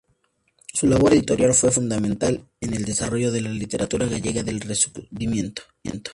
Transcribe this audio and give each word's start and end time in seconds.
Su 0.73 0.87
labor 0.87 1.13
editorial 1.13 1.53
fue 1.53 1.69
fundamental 1.69 2.49
en 2.59 2.73
el 2.73 2.85
desarrollo 2.85 3.31
de 3.31 3.41
la 3.41 3.51
literatura 3.51 4.07
gallega 4.07 4.41
del 4.41 4.59
Rexurdimento. 4.59 5.61